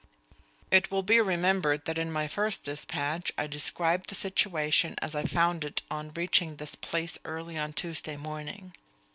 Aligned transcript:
It 0.71 0.89
will 0.89 1.03
be 1.03 1.21
remembered 1.21 1.85
that 1.85 1.99
in 1.99 2.11
my 2.11 2.27
first 2.27 2.63
despatch 2.63 3.31
I 3.37 3.45
described 3.45 4.09
the 4.09 4.15
situation 4.15 4.95
as 4.99 5.13
I 5.13 5.25
found 5.25 5.63
it 5.63 5.83
on 5.91 6.11
reaching 6.15 6.55
this 6.55 6.73
place 6.73 7.19
early 7.23 7.55
on 7.55 7.73
Tuesday 7.73 8.17
morning. 8.17 8.73